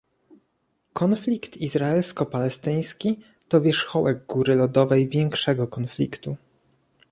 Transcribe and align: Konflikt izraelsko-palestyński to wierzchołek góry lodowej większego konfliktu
Konflikt 0.93 1.55
izraelsko-palestyński 1.57 3.19
to 3.49 3.61
wierzchołek 3.61 4.25
góry 4.25 4.55
lodowej 4.55 5.07
większego 5.09 5.67
konfliktu 5.67 6.37